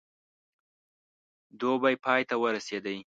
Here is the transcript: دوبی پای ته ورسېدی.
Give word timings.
دوبی 1.59 1.95
پای 2.03 2.21
ته 2.29 2.35
ورسېدی. 2.41 2.97